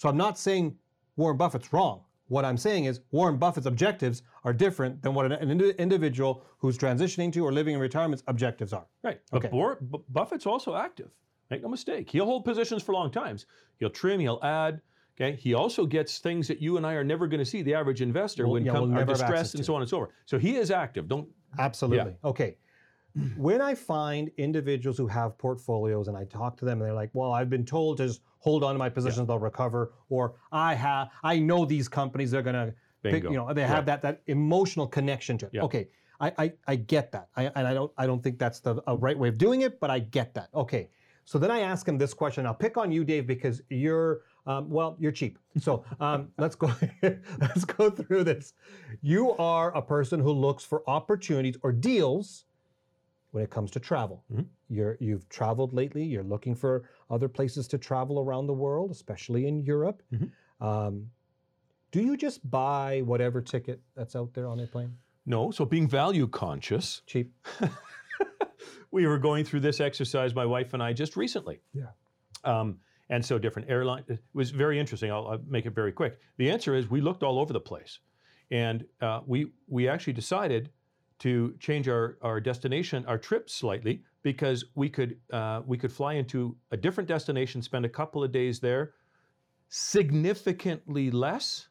[0.00, 0.74] So I'm not saying
[1.16, 2.00] Warren Buffett's wrong.
[2.28, 6.78] What I'm saying is Warren Buffett's objectives are different than what an, indi- individual who's
[6.78, 8.86] transitioning to or living in retirement's objectives are.
[9.02, 9.20] Right.
[9.30, 9.48] But Okay.
[9.48, 11.10] Bor- B- Buffett's also active.
[11.50, 12.08] Make no mistake.
[12.08, 13.44] He'll hold positions for long times.
[13.76, 14.80] He'll trim, he'll add.
[15.20, 15.36] Okay.
[15.36, 18.00] He also gets things that you and I are never going to see, the average
[18.00, 19.98] investor, Well, when yeah, come, we'll are never have distressed and so on and so
[19.98, 20.10] forth.
[20.24, 21.08] So he is active.
[21.08, 22.16] Don't Absolutely.
[22.24, 22.56] Okay.
[23.36, 27.10] When I find individuals who have portfolios and I talk to them and they're like,
[27.12, 30.74] "Well, I've been told to just hold on to my positions; they'll recover," or "I
[30.74, 33.86] have, I know these companies; they're gonna, pick, you know, they have Right.
[33.86, 35.62] that that emotional connection to it." Yeah.
[35.62, 35.88] Okay,
[36.20, 39.18] I, I I get that, I, and I don't I don't think that's the right
[39.18, 40.48] way of doing it, but I get that.
[40.54, 40.90] Okay,
[41.24, 42.46] so then I ask him this question.
[42.46, 45.38] I'll pick on you, Dave, because you're um, well, you're cheap.
[45.60, 46.72] So um, let's go
[47.40, 48.54] let's go through this.
[49.02, 52.44] You are a person who looks for opportunities or deals
[53.32, 54.24] when it comes to travel.
[54.32, 54.46] Mhm.
[54.68, 56.04] You're, you've traveled lately.
[56.04, 60.02] You're looking for other places to travel around the world, especially in Europe.
[60.12, 60.30] Mhm.
[60.60, 61.10] Um,
[61.92, 64.96] do you just buy whatever ticket that's out there on a plane?
[65.26, 67.32] No, so being value conscious, Cheap.
[68.90, 71.60] we were going through this exercise, my wife and I, just recently.
[71.72, 71.86] Yeah.
[72.44, 74.04] Um, and so different airline.
[74.08, 75.10] It was very interesting.
[75.10, 76.18] I'll, I'll make it very quick.
[76.36, 77.98] The answer is we looked all over the place,
[78.52, 80.70] and uh, we we actually decided
[81.20, 86.14] to change our, our destination, our trip slightly because we could uh, we could fly
[86.14, 88.94] into a different destination, spend a couple of days there,
[89.68, 91.68] significantly less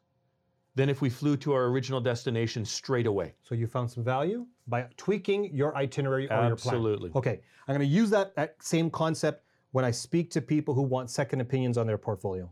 [0.76, 3.34] than if we flew to our original destination straight away.
[3.42, 6.74] So you found some value by tweaking your itinerary or your plan.
[6.74, 7.10] Absolutely.
[7.14, 10.82] Okay, I'm going to use that, that same concept when I speak to people who
[10.82, 12.50] want second opinions on their portfolio.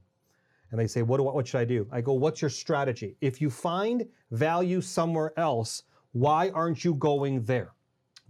[0.71, 1.89] And they say, what, do, what should I do?
[1.91, 3.17] I go, what's your strategy?
[3.21, 7.73] If you find value somewhere else, why aren't you going there?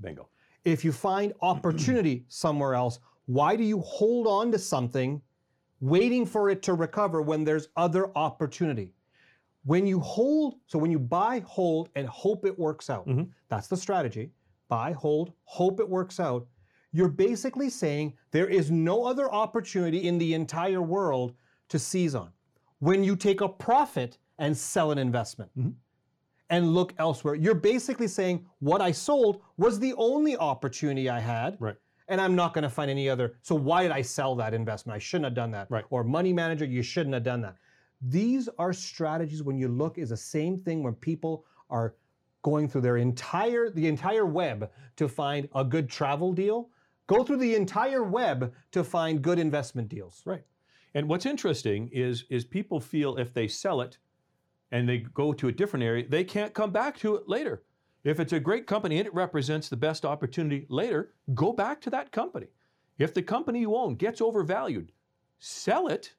[0.01, 0.29] Bingo.
[0.64, 5.21] If you find opportunity somewhere else, why do you hold on to something
[5.81, 8.93] waiting for it to recover when there's other opportunity?
[9.64, 13.31] When you hold, so when you buy, hold, and hope it works out, Mhm.
[13.49, 14.33] that's the strategy.
[14.69, 16.47] Buy, hold, hope it works out.
[16.93, 21.35] You're basically saying there is no other opportunity in the entire world
[21.69, 22.33] to seize on.
[22.79, 25.75] When you take a profit and sell an investment Mhm.
[26.51, 31.57] And look elsewhere, you're basically saying what I sold was the only opportunity I had
[31.61, 31.77] Right.
[32.09, 33.37] and I'm not going to find any other.
[33.43, 34.97] So why did I sell that investment?
[34.97, 35.71] I shouldn't have done that.
[35.71, 35.85] Right.
[35.91, 37.57] Or money manager, you shouldn't have done that.
[38.01, 41.97] These are strategies when you look is the same thing when people are
[42.43, 46.71] going through their entire the entire web to find a good travel deal.
[47.09, 50.23] Go through the entire web to find good investment deals.
[50.25, 50.45] Right.
[50.95, 53.99] And what's interesting is is people feel if they sell it
[54.71, 57.63] and they go to a different area, they can't come back to it later.
[58.05, 61.91] If it's a great company and it represents the best opportunity later, go back to
[61.91, 62.49] that company.
[62.99, 64.93] If the company you own gets overvalued,
[65.39, 66.15] sell it,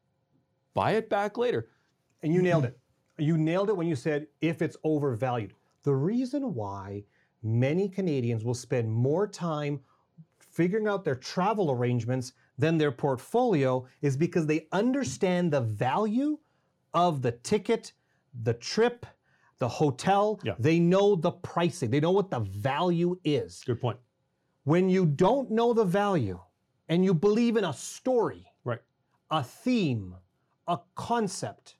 [0.74, 1.70] buy it back later.
[2.22, 2.78] And you nailed it.
[3.18, 5.54] You nailed it when you said if it's overvalued.
[5.84, 7.04] The reason why
[7.44, 9.80] many Canadians will spend more time
[10.40, 16.38] figuring out their travel arrangements than their portfolio is because they understand the value
[16.94, 17.94] of the ticket,
[18.44, 19.06] the trip,
[19.60, 20.40] the hotel.
[20.44, 20.56] Yeah.
[20.60, 23.64] They know the pricing, they know what the value is.
[23.66, 24.00] Good point.
[24.64, 26.40] When you don't know the value
[26.90, 28.82] and you believe in a story, Right.
[29.32, 30.16] a theme,
[30.68, 31.78] a concept,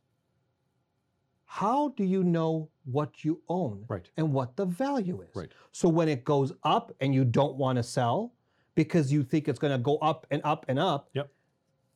[1.46, 4.10] how do you know what you own Right.
[4.18, 5.36] and what the value is?
[5.36, 5.52] Right.
[5.72, 8.34] So when it goes up and you don't want to sell
[8.76, 11.32] because you think it's going to go up and up and up, Yep.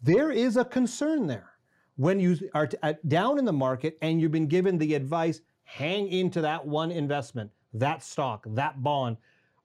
[0.01, 1.52] there is a concern there.
[1.95, 6.07] When you are at, down in the market and you've been given the advice, hang
[6.07, 9.17] into that one investment, that stock, that bond,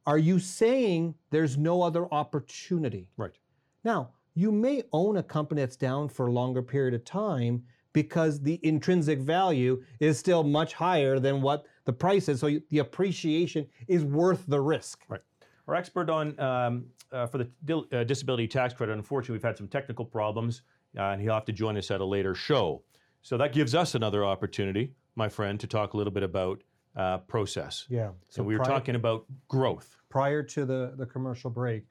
[0.06, 3.08] are you saying there's no other opportunity?
[3.16, 3.38] Right.
[3.84, 8.40] Now, you may own a company that's down for a longer period of time because
[8.40, 12.40] the intrinsic value is still much higher than what the price is.
[12.40, 15.04] So you- the appreciation is worth the risk.
[15.08, 15.22] Right.
[15.66, 18.92] Our expert on um, uh, for the dil- uh, disability tax credit.
[18.92, 20.62] Unfortunately, we've had some technical problems,
[20.96, 22.82] uh, and he'll have to join us at a later show.
[23.22, 26.62] So that gives us another opportunity, my friend, to talk a little bit about
[26.96, 27.86] uh, process.
[27.88, 28.10] Yeah.
[28.28, 29.96] So we were prior- talking about growth.
[30.08, 31.84] prior to the, the commercial break,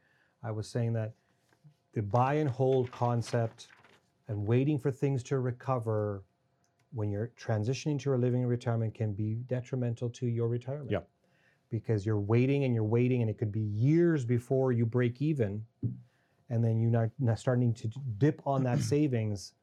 [0.43, 1.13] I was saying that
[1.93, 3.67] the buy and hold concept
[4.27, 6.23] and waiting for things to recover
[6.93, 10.91] when you're transitioning to a living in retirement can be detrimental to your retirement.
[10.91, 10.99] Yeah.
[11.69, 15.63] Because you're waiting and you're waiting, and it could be years before you break even.
[16.49, 19.53] And then you're not, not starting to dip on that savings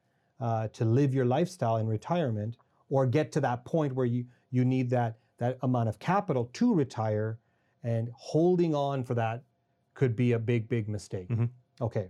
[0.41, 2.57] uh, to live your lifestyle in retirement
[2.91, 6.75] or get to that point where you, you need that, that amount of capital to
[6.75, 7.39] retire
[7.83, 9.43] and holding on for that
[9.95, 11.29] could be a big, big mistake.
[11.29, 11.49] Mhm.
[11.81, 12.09] Okay,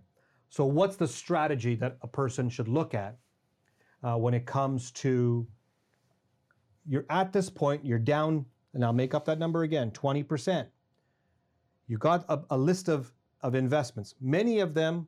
[0.48, 3.18] so what's the strategy that a person should look at
[4.02, 5.46] uh, when it comes to
[6.86, 10.66] you're at this point, you're down, and I'll make up that number again 20%.
[11.86, 13.12] You got a, a list of,
[13.44, 14.14] of investments.
[14.20, 15.06] Many of them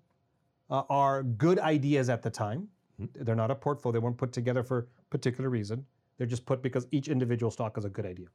[0.71, 2.69] uh, are good ideas at the time.
[3.15, 5.85] They're not a portfolio, they weren't put together for a particular reason.
[6.17, 8.29] They're just put because each individual stock is a good idea.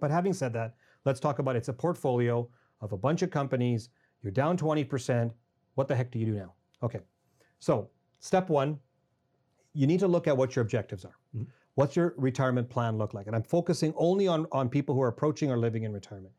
[0.00, 2.48] But having said that, let's talk about it's a portfolio
[2.80, 3.90] of a bunch of companies.
[4.22, 5.32] You're down 20%.
[5.74, 6.54] What the heck do you do now?
[6.82, 7.00] Okay.
[7.58, 8.78] So, step one,
[9.72, 11.16] you need to look at what your objectives are.
[11.36, 11.46] Mhm.
[11.74, 13.26] What's your retirement plan look like?
[13.26, 16.34] And I'm focusing only on, on people who are approaching or living in retirement.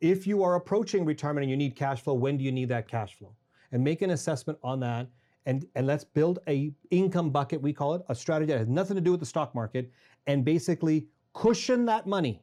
[0.00, 2.88] If you are approaching retirement and you need cash flow, when do you need that
[2.88, 3.34] cash flow?
[3.72, 5.08] And make an assessment on that.
[5.46, 8.94] And, and let's build a income bucket, we call it, a strategy that has nothing
[8.96, 9.90] to do with the stock market,
[10.26, 12.42] and basically cushion that money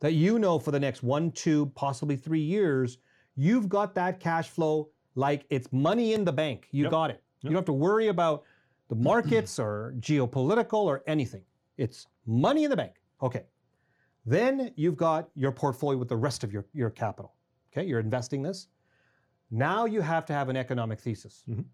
[0.00, 2.98] that you know for the next one, two, possibly three years,
[3.36, 6.68] you've got that cash flow like it's money in the bank.
[6.70, 6.90] You Yep.
[6.90, 7.22] got it.
[7.42, 8.44] You don't have to worry about
[8.88, 11.42] the markets or geopolitical or anything.
[11.76, 13.00] It's money in the bank.
[13.22, 13.44] Okay.
[14.26, 17.34] Then you've got your portfolio with the rest of your, your capital.
[17.72, 18.68] Okay, you're investing this.
[19.50, 21.44] Now you have to have an economic thesis.
[21.48, 21.64] Mhm.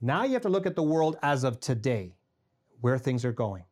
[0.00, 2.16] Now you have to look at the world as of today,
[2.80, 3.64] where things are going.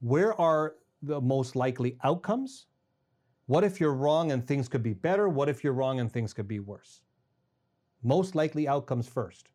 [0.00, 2.66] Where are the most likely outcomes?
[3.46, 5.28] What if you're wrong and things could be better?
[5.28, 7.02] What if you're wrong and things could be worse?
[8.02, 9.48] Most likely outcomes first.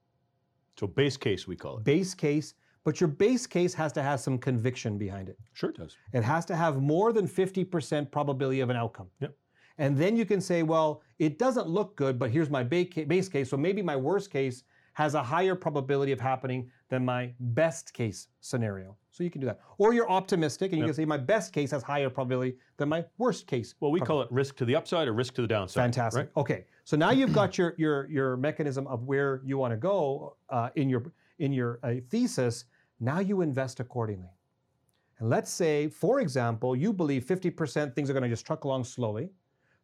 [0.79, 1.83] So base case, we call it.
[1.83, 2.53] Base case,
[2.89, 5.37] but your base case has to have some conviction behind it.
[5.53, 5.95] Sure, it does.
[6.11, 9.05] It has to have more than 50% probability of an outcome.
[9.19, 9.35] Yep.
[9.77, 13.47] And then you can say, well, it doesn't look good, but here's my base case.
[13.47, 18.29] So maybe my worst case has a higher probability of happening than my best case
[18.39, 18.97] scenario.
[19.11, 19.59] So you can do that.
[19.77, 20.95] Or you're optimistic and you Yep.
[20.95, 23.75] can say my best case has higher probability than my worst case.
[23.81, 25.83] Well, we call it risk to the upside or risk to the downside.
[25.83, 26.21] Fantastic.
[26.21, 26.41] Right?
[26.41, 30.37] Okay, so now you've got your your your mechanism of where you want to go
[30.49, 31.03] uh, in your
[31.39, 32.65] in your uh, thesis.
[32.99, 34.29] Now you invest accordingly.
[35.19, 38.85] And let's say, for example, you believe 50% things are going to just truck along
[38.85, 39.29] slowly,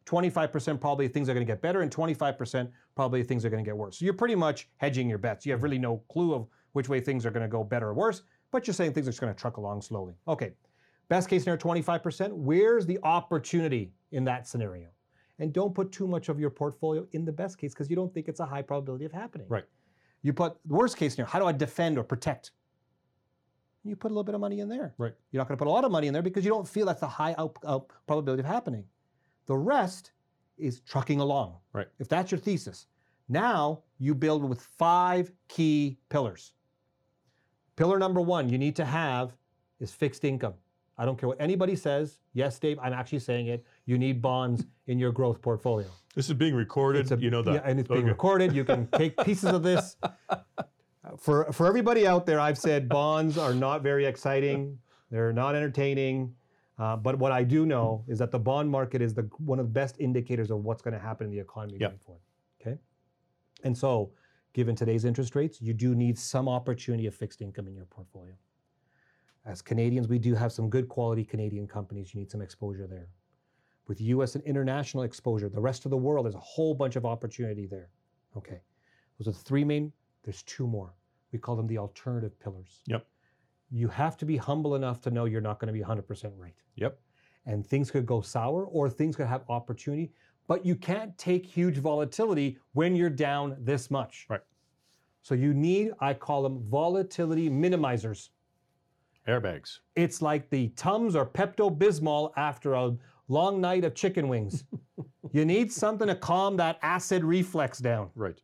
[0.06, 3.68] 25% probably things are going to get better, and 25% probably things are going to
[3.68, 3.98] get worse.
[3.98, 5.46] So you're pretty much hedging your bets.
[5.46, 7.94] You have really no clue of which way things are going to go better or
[7.94, 10.14] worse, but you're saying things are just going to truck along slowly.
[10.28, 10.52] Okay,
[11.10, 12.32] best case scenario 25%.
[12.32, 14.90] Where's the opportunity in that scenario?
[15.40, 18.14] And don't put too much of your portfolio in the best case because you don't
[18.14, 19.48] think it's a high probability of happening.
[19.50, 19.66] Right.
[20.22, 21.30] You put worst case scenario.
[21.30, 22.52] How do I defend or protect?
[23.86, 24.94] You put a little bit of money in there.
[24.98, 25.14] Right.
[25.32, 26.88] You're not going to put a lot of money in there because you don't feel
[26.88, 28.84] that's a high out, out probability of happening.
[29.46, 30.12] The rest
[30.58, 31.58] is trucking along.
[31.72, 31.88] Right.
[32.00, 32.88] If that's your thesis.
[33.30, 36.54] Now you build with five key pillars.
[37.76, 39.36] Pillar number one you need to have
[39.80, 40.54] is fixed income.
[40.98, 42.20] I don't care what anybody says.
[42.34, 43.66] Yes, Dave, I'm actually saying it.
[43.86, 45.88] You need bonds in your growth portfolio.
[46.16, 47.12] This is being recorded.
[47.12, 47.54] A- you know that.
[47.54, 48.54] Yeah, and it's being recorded.
[48.54, 49.98] You can take pieces of this.
[51.18, 54.78] For for everybody out there, I've said bonds are not very exciting.
[55.12, 56.36] They're not entertaining.
[56.78, 59.66] Uh, but what I do know is that the bond market is the one of
[59.68, 61.90] the best indicators of what's going to happen in the economy Yep.
[61.92, 62.22] going forward.
[62.60, 62.78] Okay,
[63.64, 64.12] and so
[64.54, 68.34] given today's interest rates, you do need some opportunity of fixed income in your portfolio.
[69.46, 72.14] As Canadians, we do have some good quality Canadian companies.
[72.14, 73.10] You need some exposure there.
[73.88, 74.36] With U.S.
[74.36, 77.90] and international exposure, the rest of the world, there's a whole bunch of opportunity there.
[78.36, 78.60] Okay,
[79.20, 79.94] those are the three main.
[80.26, 80.94] There's two more.
[81.32, 82.82] We call them the alternative pillars.
[82.88, 83.06] Yep.
[83.72, 86.54] You have to be humble enough to know you're not going to be 100% right
[86.76, 87.00] Yep.
[87.46, 90.12] and things could go sour or things could have opportunity,
[90.48, 94.26] but you can't take huge volatility when you're down this much.
[94.30, 94.42] Right.
[95.22, 98.30] So you need, I call them volatility minimizers.
[99.28, 99.80] Airbags.
[99.96, 102.96] It's like the Tums or Pepto Bismol after a
[103.28, 104.64] long night of chicken wings.
[105.32, 108.10] you need something to calm that acid reflex down.
[108.14, 108.40] Right.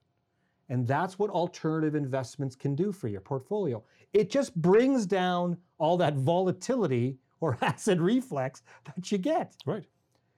[0.72, 3.84] And that's what alternative investments can do for your portfolio.
[4.14, 9.54] It just brings down all that volatility or acid reflex that you get.
[9.66, 9.84] Right.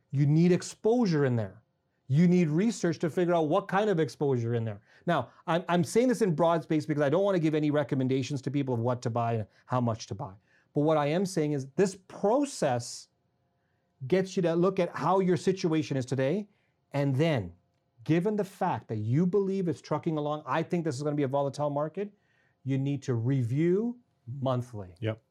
[0.09, 1.61] You need exposure in there.
[2.07, 4.81] You need research to figure out what kind of exposure in there.
[5.05, 7.69] Now, I'm, I'm saying this in broad space because I don't want to give any
[7.69, 10.33] recommendations to people of what to buy and how much to buy.
[10.73, 13.07] But what I am saying is this process
[14.07, 16.47] gets you to look at how your situation is today.
[16.91, 17.51] And then,
[18.03, 21.17] given the fact that you believe it's trucking along, I think this is going to
[21.17, 22.11] be a volatile market,
[22.63, 23.97] you need to review
[24.41, 25.21] monthly Yep.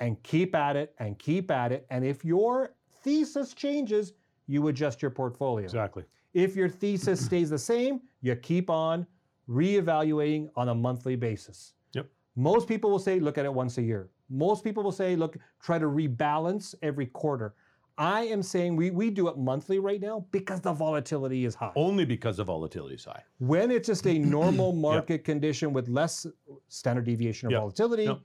[0.00, 1.86] and keep at it and keep at it.
[1.90, 4.12] And if your thesis changes,
[4.46, 5.64] you adjust your portfolio.
[5.64, 6.04] Exactly.
[6.34, 9.06] If your thesis stays the same, you keep on
[9.48, 11.74] reevaluating on a monthly basis.
[11.94, 12.06] Yep.
[12.36, 14.10] Most people will say, look at it once a year.
[14.30, 17.54] Most people will say, look, try to rebalance every quarter.
[17.98, 21.72] I am saying we, we do it monthly right now because the volatility is high.
[21.74, 23.24] Only because the volatility is high.
[23.38, 26.24] When it's just a normal market condition with less
[26.68, 27.60] standard deviation or Yep.
[27.60, 28.20] volatility, Yep.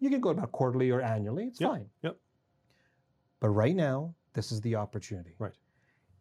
[0.00, 1.44] you can go about quarterly or annually.
[1.46, 1.70] It's Yep.
[1.70, 1.86] fine.
[2.02, 2.16] Yep.
[3.40, 5.34] But right now, this is the opportunity.
[5.38, 5.56] Right.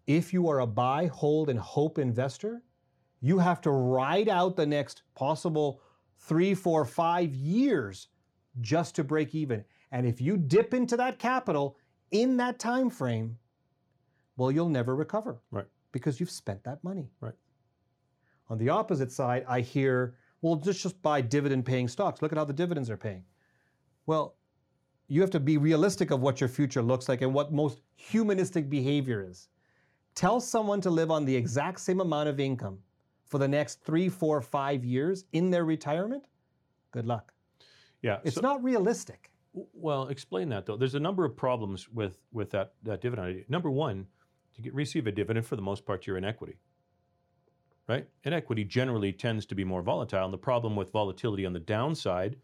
[0.07, 2.63] If you are a buy, hold, and hope investor,
[3.19, 5.81] you have to ride out the next possible
[6.19, 8.07] three, four, five years
[8.61, 9.65] just to break even.
[9.91, 11.77] And if you dip into that capital
[12.13, 13.37] in that time frame,
[14.37, 15.41] well, you'll never recover.
[15.51, 15.67] Right.
[15.91, 17.09] Because you've spent that money.
[17.19, 17.33] Right.
[18.49, 22.21] On the opposite side, I hear, well, just just buy dividend paying stocks.
[22.21, 23.23] Look at how the dividends are paying.
[24.05, 24.35] Well,
[25.07, 28.69] you have to be realistic of what your future looks like and what most humanistic
[28.69, 29.49] behavior is.
[30.15, 32.79] Tell someone to live on the exact same amount of income
[33.25, 36.25] for the next three, four, five years in their retirement.
[36.91, 37.33] Good luck.
[38.01, 38.19] Yeah.
[38.23, 39.31] It's so- not realistic.
[39.53, 40.77] Well, explain that though.
[40.77, 43.43] There's a number of problems with with that that dividend idea.
[43.49, 44.07] Number one,
[44.55, 46.57] to get, receive a dividend for the most part, you're in equity.
[47.87, 48.07] right?
[48.23, 50.23] And equity generally tends to be more volatile.
[50.25, 52.37] And the problem with volatility on the downside,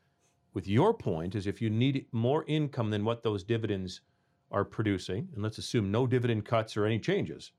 [0.54, 4.02] with your point, is if you need more income than what those dividends
[4.52, 7.54] are producing, and let's assume no dividend cuts or any changes,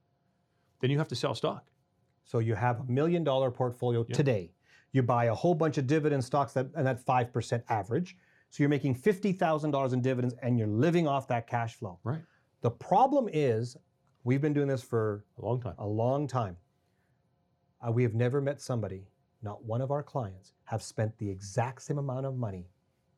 [0.81, 1.71] then you have to sell stock.
[2.25, 4.15] So you have a million dollar portfolio Yeah.
[4.17, 4.53] today.
[4.93, 8.17] You buy a whole bunch of dividend stocks that and that 5% average.
[8.51, 11.99] So you're making $50,000 in dividends and you're living off that cash flow.
[12.03, 12.23] Right.
[12.63, 13.77] The problem is
[14.25, 15.75] we've been doing this for A long time.
[15.79, 16.57] a long time.
[17.87, 19.07] Uh, we have never met somebody,
[19.43, 22.69] not one of our clients, have spent the exact same amount of money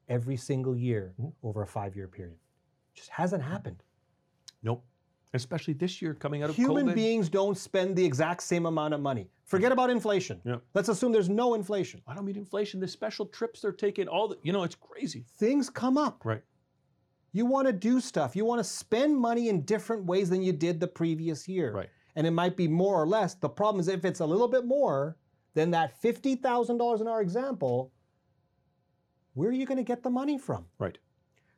[0.09, 1.33] every single year Mhm.
[1.43, 2.39] over a five year period.
[2.95, 3.83] Just hasn't happened.
[4.63, 4.85] Nope.
[5.35, 6.95] Especially this year coming out of Human COVID.
[6.95, 9.29] beings don't spend the exact same amount of money.
[9.45, 10.41] Forget about inflation.
[10.45, 10.57] Yeah.
[10.75, 12.03] Let's assume there's no inflation.
[12.07, 12.81] I don't mean inflation.
[12.81, 15.25] The special trips they're taking, all the, you know, it's crazy.
[15.39, 16.25] Things come up.
[16.25, 16.43] Right.
[17.33, 18.37] You want to do stuff.
[18.37, 21.73] You want to spend money in different ways than you did the previous year.
[21.73, 21.89] Right.
[22.15, 23.35] And it might be more or less.
[23.35, 25.17] The problem is if it's a little bit more
[25.55, 27.91] than that $50,000 in our example,
[29.33, 30.67] where are you going to get the money from?
[30.79, 30.99] Right.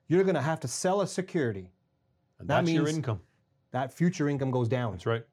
[0.07, 1.73] You're going to have to sell a security.
[2.39, 3.21] And That that's your income.
[3.75, 4.93] That future income goes down.
[4.93, 5.25] That's right.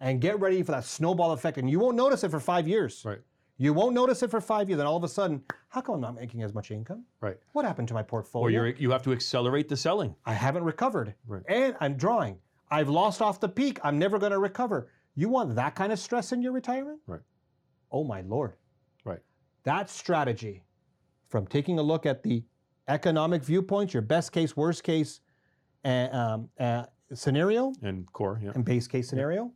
[0.00, 1.56] And get ready for that snowball effect.
[1.56, 3.02] And you won't notice it for five years.
[3.02, 3.20] Right.
[3.56, 4.78] You won't notice it for five years.
[4.78, 7.04] And all of a sudden, how come I'm not making as much income?
[7.22, 7.38] Right.
[7.52, 8.60] What happened to my portfolio?
[8.60, 10.14] Or you're, you have to accelerate the selling.
[10.26, 11.14] I haven't recovered.
[11.26, 11.42] Right.
[11.48, 12.36] And I'm drawing.
[12.70, 13.80] I've lost off the peak.
[13.82, 14.90] I'm never going to recover.
[15.14, 17.00] You want that kind of stress in your retirement?
[17.06, 17.20] Right.
[17.90, 18.52] Oh my lord.
[19.06, 19.20] Right.
[19.64, 20.62] That strategy
[21.30, 22.44] from taking a look at the
[22.88, 25.20] economic viewpoints, your best case, worst case
[25.84, 26.84] uh, um, uh,
[27.14, 28.52] scenario, And core, yeah.
[28.54, 29.52] and base case scenario,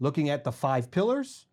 [0.00, 1.46] looking at the five pillars,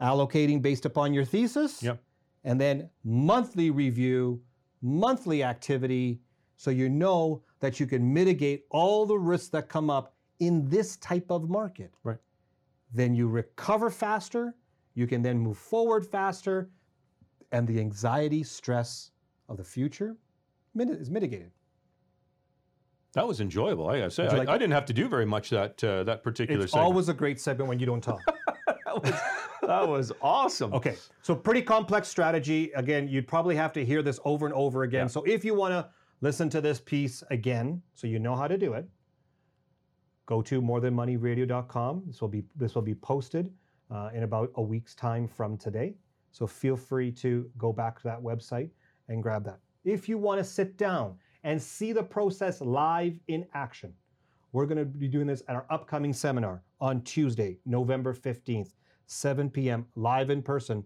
[0.00, 2.02] allocating based upon your thesis, Yep.
[2.44, 4.42] and then monthly review,
[4.80, 6.20] monthly activity,
[6.56, 10.96] so you know that you can mitigate all the risks that come up in this
[10.96, 11.92] type of market.
[12.02, 12.18] Right.
[12.92, 14.54] Then you recover faster,
[14.94, 16.70] you can then move forward faster,
[17.52, 19.10] and the anxiety, stress
[19.48, 20.16] of the future
[20.76, 21.52] is mitigated.
[23.14, 23.88] That was enjoyable.
[23.88, 26.22] I gotta say, I, like- I didn't have to do very much that uh, that
[26.22, 26.86] particular It's segment.
[26.86, 28.20] always a great segment when you don't talk.
[28.66, 29.12] that, was,
[29.62, 30.72] that was awesome.
[30.72, 32.70] Okay, so pretty complex strategy.
[32.74, 35.04] Again, you'd probably have to hear this over and over again.
[35.04, 35.08] Yeah.
[35.08, 35.88] So if you want to
[36.22, 38.88] listen to this piece again, so you know how to do it,
[40.26, 42.04] go to morethanmoneyradio.com.
[42.06, 43.52] This will be this will be posted
[43.90, 45.94] uh, in about a week's time from today.
[46.30, 48.70] So feel free to go back to that website
[49.08, 49.58] and grab that.
[49.84, 53.92] If you want to sit down and see the process live in action,
[54.52, 58.72] we're going to be doing this at our upcoming seminar on Tuesday, November 15th,
[59.06, 60.84] 7 p.m., live in person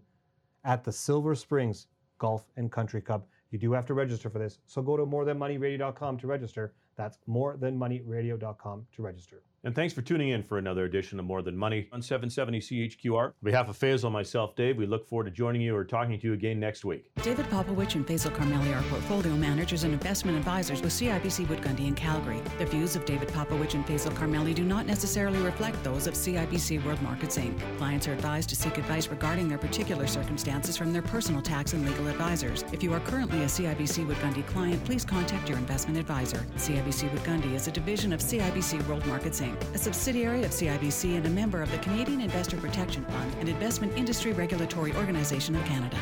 [0.63, 1.87] at the Silver Springs
[2.17, 3.25] Golf and Country Club.
[3.51, 6.73] You do have to register for this, so go to morethanmoneyradio.com to register.
[6.95, 9.43] That's morethanmoneyradio.com to register.
[9.63, 13.25] And thanks for tuning in for another edition of More Than Money on 770 CHQR.
[13.25, 16.17] On behalf of Faisal and myself, Dave, we look forward to joining you or talking
[16.19, 17.11] to you again next week.
[17.23, 21.87] David Popowich and Faisal Karmali are portfolio managers and investment advisors with CIBC Wood Gundy
[21.87, 22.39] in Calgary.
[22.59, 26.85] The views of David Popowich and Faisal Karmali do not necessarily reflect those of CIBC
[26.85, 27.59] World Markets Inc.
[27.77, 31.83] Clients are advised to seek advice regarding their particular circumstances from their personal tax and
[31.83, 32.63] legal advisors.
[32.71, 36.45] If you are currently a CIBC Wood Gundy client, please contact your investment advisor.
[36.57, 41.17] CIBC Wood Gundy is a division of CIBC World Markets Inc., a subsidiary of CIBC
[41.17, 45.63] and a member of the Canadian Investor Protection Fund and Investment Industry Regulatory Organization of
[45.65, 45.97] Canada.